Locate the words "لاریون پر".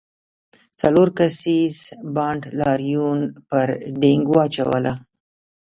2.59-3.67